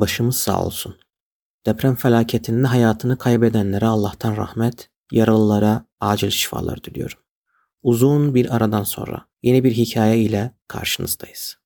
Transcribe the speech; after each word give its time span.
Başımız 0.00 0.36
sağ 0.36 0.64
olsun. 0.64 0.96
Deprem 1.66 1.94
felaketinde 1.94 2.68
hayatını 2.68 3.18
kaybedenlere 3.18 3.86
Allah'tan 3.86 4.36
rahmet, 4.36 4.90
yaralılara 5.12 5.84
acil 6.00 6.30
şifalar 6.30 6.84
diliyorum. 6.84 7.18
Uzun 7.82 8.34
bir 8.34 8.56
aradan 8.56 8.82
sonra 8.82 9.24
yeni 9.42 9.64
bir 9.64 9.72
hikaye 9.72 10.18
ile 10.18 10.54
karşınızdayız. 10.68 11.56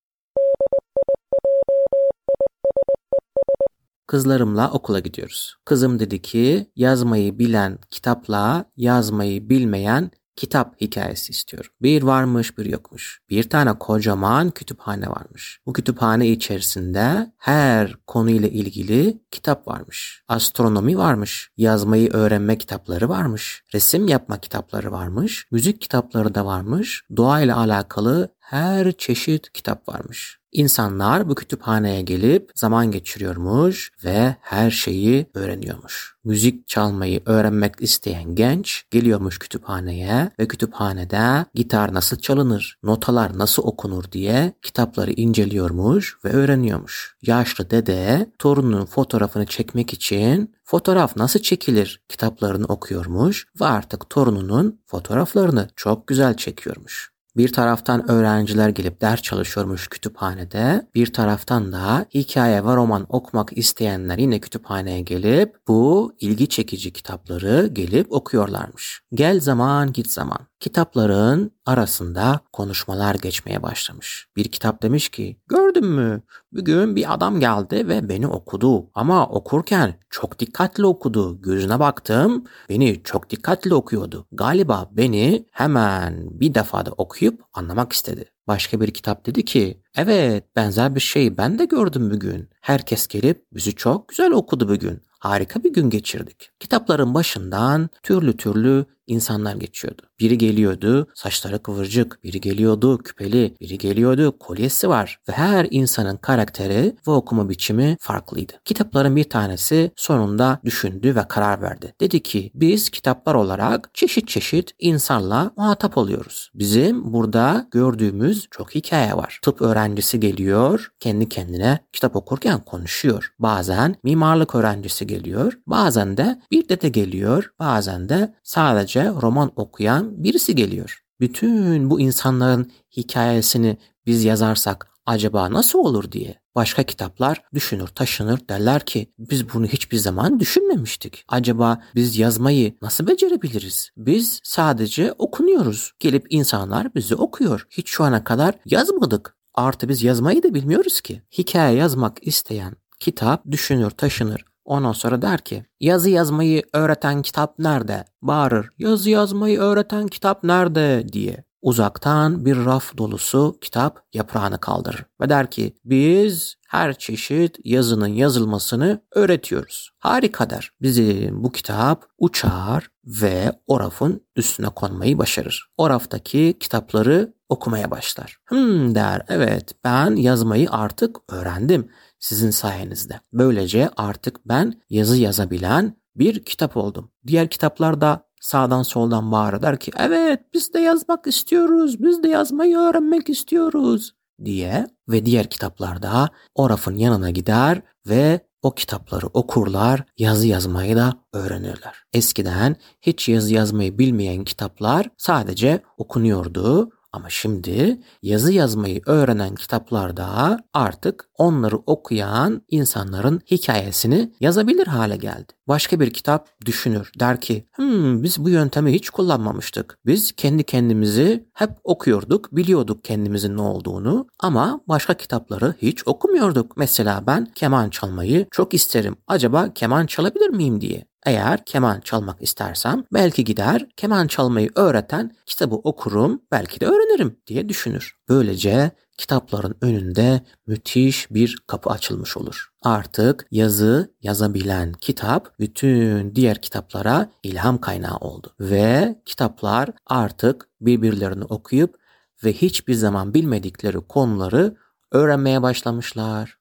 Kızlarımla 4.07 4.71
okula 4.71 4.99
gidiyoruz. 4.99 5.57
Kızım 5.65 5.99
dedi 5.99 6.23
ki 6.23 6.71
yazmayı 6.77 7.39
bilen 7.39 7.79
kitapla 7.91 8.65
yazmayı 8.77 9.49
bilmeyen 9.49 10.11
kitap 10.37 10.81
hikayesi 10.81 11.31
istiyorum. 11.31 11.71
Bir 11.83 12.03
varmış 12.03 12.59
bir 12.59 12.65
yokmuş. 12.65 13.21
Bir 13.31 13.51
tane 13.51 13.79
kocaman 13.79 14.51
kütüphane 14.51 15.09
varmış. 15.09 15.61
Bu 15.67 15.73
kütüphane 15.73 16.29
içerisinde 16.29 17.33
her 17.39 17.97
konuyla 18.07 18.49
ilgili 18.49 19.23
kitap 19.31 19.69
varmış. 19.69 20.23
Astronomi 20.29 20.99
varmış. 20.99 21.51
Yazmayı 21.57 22.13
öğrenme 22.13 22.59
kitapları 22.59 23.09
varmış. 23.09 23.63
Resim 23.75 24.09
yapma 24.09 24.41
kitapları 24.41 24.93
varmış. 24.93 25.47
Müzik 25.51 25.81
kitapları 25.81 26.35
da 26.35 26.47
varmış. 26.47 27.05
Doğayla 27.17 27.57
alakalı 27.57 28.29
her 28.39 28.93
çeşit 28.93 29.53
kitap 29.53 29.89
varmış. 29.89 30.42
İnsanlar 30.53 31.29
bu 31.29 31.35
kütüphaneye 31.35 32.03
gelip 32.03 32.51
zaman 32.55 32.91
geçiriyormuş 32.91 33.93
ve 34.05 34.37
her 34.41 34.71
şeyi 34.71 35.27
öğreniyormuş. 35.35 36.17
Müzik 36.25 36.69
çalmayı 36.69 37.23
öğrenmek 37.27 37.75
isteyen 37.81 38.35
genç 38.35 38.85
geliyormuş 38.91 39.39
kütüphaneye 39.39 40.31
ve 40.39 40.49
kütüphanede 40.49 41.45
gitar 41.55 41.95
nasıl 41.95 42.17
çalınır, 42.17 42.79
notalar 42.83 43.39
nasıl 43.39 43.63
okunur 43.63 44.05
diye 44.13 44.53
kitapları 44.63 45.11
inceliyormuş 45.13 46.19
ve 46.25 46.29
öğreniyormuş. 46.29 47.17
Yaşlı 47.23 47.71
dede 47.71 48.31
torununun 48.39 48.87
fotoğrafını 48.87 49.47
çekmek 49.47 49.93
için 49.93 50.55
fotoğraf 50.65 51.17
nasıl 51.17 51.41
çekilir 51.41 52.03
kitaplarını 52.09 52.67
okuyormuş 52.67 53.47
ve 53.61 53.65
artık 53.65 54.11
torununun 54.11 54.81
fotoğraflarını 54.87 55.69
çok 55.77 56.07
güzel 56.07 56.37
çekiyormuş. 56.37 57.12
Bir 57.37 57.53
taraftan 57.53 58.11
öğrenciler 58.11 58.69
gelip 58.69 59.01
ders 59.01 59.23
çalışıyormuş 59.23 59.89
kütüphanede. 59.89 60.87
Bir 60.95 61.13
taraftan 61.13 61.73
da 61.73 62.07
hikaye 62.15 62.65
ve 62.65 62.77
roman 62.77 63.07
okumak 63.09 63.59
isteyenler 63.59 64.19
yine 64.19 64.41
kütüphaneye 64.41 65.01
gelip 65.01 65.57
bu 65.69 66.13
ilgi 66.21 66.49
çekici 66.49 66.93
kitapları 66.93 67.67
gelip 67.73 68.13
okuyorlarmış. 68.13 69.03
Gel 69.15 69.41
zaman 69.41 69.93
git 69.93 70.11
zaman. 70.11 70.39
Kitapların 70.61 71.53
arasında 71.67 72.41
konuşmalar 72.53 73.15
geçmeye 73.15 73.63
başlamış. 73.63 74.29
Bir 74.37 74.45
kitap 74.45 74.83
demiş 74.83 75.09
ki 75.09 75.37
gördün 75.49 75.87
mü 75.87 76.23
bugün 76.53 76.97
bir 76.97 77.15
adam 77.15 77.41
geldi 77.41 77.89
ve 77.89 78.09
beni 78.09 78.27
okudu 78.27 78.91
ama 78.95 79.27
okurken 79.27 79.95
çok 80.11 80.39
dikkatli 80.39 80.87
okudu. 80.87 81.43
Gözüne 81.43 81.79
baktım 81.79 82.45
beni 82.69 83.03
çok 83.05 83.31
dikkatli 83.31 83.75
okuyordu. 83.75 84.27
Galiba 84.33 84.91
beni 84.93 85.47
hemen 85.51 86.41
bir 86.41 86.55
defada 86.55 86.91
okuyup 87.23 87.45
anlamak 87.55 87.93
istedi. 87.93 88.25
Başka 88.47 88.81
bir 88.81 88.91
kitap 88.91 89.27
dedi 89.27 89.45
ki 89.45 89.83
evet 89.97 90.57
benzer 90.57 90.95
bir 90.95 91.01
şey 91.01 91.37
ben 91.37 91.59
de 91.59 91.65
gördüm 91.65 92.11
bugün. 92.11 92.49
Herkes 92.61 93.07
gelip 93.07 93.47
bizi 93.53 93.75
çok 93.75 94.09
güzel 94.09 94.31
okudu 94.33 94.69
bugün. 94.69 95.01
Harika 95.19 95.65
bir 95.65 95.73
gün 95.73 95.91
geçirdik. 95.91 96.51
Kitapların 96.61 97.15
başından 97.15 97.91
türlü 98.03 98.37
türlü 98.37 98.87
insanlar 99.07 99.57
geçiyordu. 99.57 100.03
Biri 100.21 100.39
geliyordu 100.39 101.09
saçları 101.15 101.63
kıvırcık, 101.63 102.25
biri 102.25 102.41
geliyordu 102.41 102.99
küpeli, 102.99 103.57
biri 103.61 103.79
geliyordu 103.79 104.39
kolyesi 104.39 104.89
var 104.89 105.19
ve 105.29 105.33
her 105.33 105.67
insanın 105.71 106.17
karakteri 106.17 106.97
ve 107.07 107.11
okuma 107.11 107.49
biçimi 107.49 107.97
farklıydı. 108.01 108.53
Kitapların 108.65 109.17
bir 109.17 109.25
tanesi 109.25 109.91
sonunda 109.97 110.59
düşündü 110.65 111.17
ve 111.17 111.29
karar 111.29 111.63
verdi. 111.63 111.95
Dedi 112.01 112.23
ki 112.23 112.51
biz 112.55 112.91
kitaplar 112.91 113.35
olarak 113.35 113.91
çeşit 113.95 114.29
çeşit 114.29 114.73
insanla 114.79 115.51
muhatap 115.57 115.99
oluyoruz. 115.99 116.51
Bizim 116.55 117.13
burada 117.13 117.67
gördüğümüz 117.71 118.49
çok 118.51 118.75
hikaye 118.75 119.17
var. 119.17 119.39
Tıp 119.43 119.63
öğrencisi 119.63 120.21
geliyor 120.21 120.93
kendi 121.01 121.29
kendine 121.29 121.79
kitap 121.93 122.17
okurken 122.17 122.61
konuşuyor. 122.65 123.33
Bazen 123.39 123.97
mimarlık 124.05 124.55
öğrencisi 124.55 125.07
geliyor. 125.07 125.59
Bazen 125.67 126.17
de 126.17 126.41
bir 126.51 126.69
dede 126.69 126.89
geliyor. 126.89 127.53
Bazen 127.59 128.09
de 128.09 128.35
sadece 128.43 129.02
roman 129.09 129.53
okuyan 129.57 130.25
birisi 130.25 130.55
geliyor. 130.55 131.03
Bütün 131.21 131.91
bu 131.91 132.01
insanların 132.01 132.73
hikayesini 132.97 133.77
biz 134.07 134.25
yazarsak 134.25 134.89
acaba 135.07 135.53
nasıl 135.53 135.79
olur 135.79 136.13
diye. 136.13 136.43
Başka 136.55 136.83
kitaplar 136.83 137.43
düşünür 137.55 137.87
taşınır 137.87 138.49
derler 138.49 138.87
ki 138.87 139.13
biz 139.19 139.55
bunu 139.55 139.67
hiçbir 139.67 139.97
zaman 139.97 140.41
düşünmemiştik. 140.41 141.25
Acaba 141.29 141.83
biz 141.95 142.19
yazmayı 142.19 142.75
nasıl 142.83 143.07
becerebiliriz? 143.07 143.91
Biz 143.97 144.41
sadece 144.43 145.13
okunuyoruz. 145.13 145.93
Gelip 145.99 146.27
insanlar 146.31 146.95
bizi 146.95 147.15
okuyor. 147.15 147.67
Hiç 147.71 147.89
şu 147.89 148.05
ana 148.05 148.25
kadar 148.25 148.55
yazmadık. 148.67 149.37
Artı 149.55 149.89
biz 149.89 150.03
yazmayı 150.03 150.43
da 150.43 150.55
bilmiyoruz 150.55 151.01
ki. 151.01 151.23
Hikaye 151.39 151.77
yazmak 151.77 152.27
isteyen 152.27 152.77
kitap 153.01 153.51
düşünür 153.51 153.91
taşınır 153.91 154.52
Ondan 154.65 154.93
sonra 154.93 155.23
der 155.23 155.41
ki 155.41 155.65
yazı 155.81 156.11
yazmayı 156.11 156.63
öğreten 156.73 157.23
kitap 157.23 157.59
nerede? 157.59 158.05
Bağırır 158.23 158.71
yazı 158.79 159.11
yazmayı 159.11 159.59
öğreten 159.59 160.07
kitap 160.07 160.45
nerede 160.45 161.07
diye. 161.13 161.45
Uzaktan 161.63 162.45
bir 162.45 162.57
raf 162.65 162.97
dolusu 162.99 163.59
kitap 163.61 164.03
yaprağını 164.13 164.59
kaldırır 164.59 165.05
ve 165.21 165.29
der 165.29 165.51
ki 165.51 165.75
biz 165.85 166.57
her 166.69 166.99
çeşit 166.99 167.57
yazının 167.65 168.07
yazılmasını 168.09 169.03
öğretiyoruz. 169.13 169.91
Harika 169.99 170.51
der. 170.51 170.71
Bizim 170.81 171.45
bu 171.45 171.53
kitap 171.53 172.07
uçar 172.19 172.89
ve 173.07 173.53
o 173.67 173.81
rafın 173.81 174.27
üstüne 174.37 174.69
konmayı 174.69 175.19
başarır. 175.19 175.71
O 175.77 175.91
raftaki 175.91 176.57
kitapları 176.61 177.35
okumaya 177.49 177.91
başlar. 177.91 178.37
Hmm 178.49 178.95
der 178.95 179.23
evet 179.29 179.75
ben 179.85 180.17
yazmayı 180.17 180.71
artık 180.71 181.17
öğrendim 181.29 181.89
sizin 182.23 182.51
sayenizde. 182.51 183.21
Böylece 183.33 183.91
artık 183.97 184.49
ben 184.49 184.81
yazı 184.91 185.17
yazabilen 185.17 185.97
bir 186.17 186.45
kitap 186.45 186.77
oldum. 186.77 187.11
Diğer 187.27 187.51
kitaplar 187.51 188.01
da 188.01 188.27
sağdan 188.41 188.83
soldan 188.83 189.33
bağırır 189.33 189.63
der 189.63 189.79
ki 189.79 189.93
evet 189.99 190.41
biz 190.55 190.75
de 190.75 190.81
yazmak 190.81 191.27
istiyoruz, 191.27 192.03
biz 192.03 192.23
de 192.23 192.29
yazmayı 192.29 192.77
öğrenmek 192.77 193.29
istiyoruz 193.29 194.15
diye 194.45 194.87
ve 195.09 195.27
diğer 195.27 195.51
kitaplarda 195.51 196.29
o 196.55 196.71
rafın 196.71 196.95
yanına 196.95 197.31
gider 197.31 197.83
ve 198.07 198.41
o 198.63 198.75
kitapları 198.75 199.27
okurlar, 199.27 200.05
yazı 200.19 200.47
yazmayı 200.47 200.97
da 200.97 201.15
öğrenirler. 201.33 201.95
Eskiden 202.13 202.77
hiç 203.01 203.29
yazı 203.29 203.55
yazmayı 203.55 203.99
bilmeyen 203.99 204.45
kitaplar 204.45 205.09
sadece 205.17 205.83
okunuyordu 205.99 206.91
ama 207.13 207.31
şimdi 207.31 208.01
yazı 208.23 208.53
yazmayı 208.53 209.03
öğrenen 209.07 209.55
kitaplarda 209.55 210.59
artık 210.73 211.29
onları 211.39 211.77
okuyan 211.77 212.63
insanların 212.69 213.41
hikayesini 213.51 214.33
yazabilir 214.41 214.87
hale 214.87 215.17
geldi. 215.17 215.53
Başka 215.69 216.01
bir 216.01 216.11
kitap 216.11 216.49
düşünür. 216.67 217.13
Der 217.21 217.41
ki 217.41 217.69
hmm, 217.73 218.23
biz 218.23 218.45
bu 218.45 218.49
yöntemi 218.49 218.93
hiç 218.93 219.11
kullanmamıştık. 219.11 219.99
Biz 220.07 220.33
kendi 220.33 220.65
kendimizi 220.65 221.47
hep 221.55 221.71
okuyorduk, 221.85 222.57
biliyorduk 222.57 223.05
kendimizin 223.05 223.57
ne 223.57 223.63
olduğunu 223.63 224.27
ama 224.39 224.81
başka 224.89 225.15
kitapları 225.15 225.75
hiç 225.83 226.09
okumuyorduk. 226.09 226.77
Mesela 226.77 227.23
ben 227.27 227.49
keman 227.55 227.91
çalmayı 227.91 228.47
çok 228.51 228.75
isterim. 228.75 229.17
Acaba 229.27 229.75
keman 229.75 230.07
çalabilir 230.07 230.49
miyim 230.49 230.81
diye. 230.81 231.12
Eğer 231.27 231.65
keman 231.65 232.01
çalmak 232.01 232.43
istersem 232.43 233.05
belki 233.13 233.45
gider 233.45 233.87
keman 233.97 234.27
çalmayı 234.27 234.71
öğreten 234.75 235.37
kitabı 235.47 235.75
okurum 235.75 236.43
belki 236.51 236.81
de 236.81 236.87
öğrenirim 236.87 237.41
diye 237.47 237.69
düşünür. 237.69 238.17
Böylece 238.29 238.91
kitapların 239.19 239.77
önünde 239.81 240.41
müthiş 240.67 241.31
bir 241.31 241.63
kapı 241.67 241.91
açılmış 241.91 242.37
olur. 242.37 242.69
Artık 242.83 243.47
yazı 243.51 244.15
yazabilen 244.23 244.93
kitap 244.93 245.59
bütün 245.59 246.35
diğer 246.35 246.63
kitaplara 246.63 247.31
ilham 247.43 247.81
kaynağı 247.81 248.17
oldu 248.17 248.55
ve 248.61 249.21
kitaplar 249.25 249.91
artık 250.07 250.69
birbirlerini 250.81 251.45
okuyup 251.45 251.97
ve 252.45 252.53
hiçbir 252.53 252.95
zaman 252.95 253.35
bilmedikleri 253.35 254.01
konuları 254.01 254.77
öğrenmeye 255.13 255.63
başlamışlar. 255.63 256.59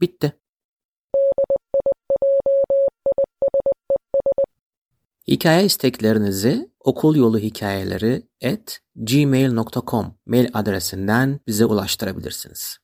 Bitti. 0.00 0.32
Hikaye 5.28 5.64
isteklerinizi 5.64 6.70
okul 6.80 7.16
yolu 7.16 7.38
hikayeleri 7.38 8.22
at 8.44 8.80
gmail.com 8.96 10.14
mail 10.26 10.48
adresinden 10.54 11.40
bize 11.46 11.64
ulaştırabilirsiniz. 11.64 12.78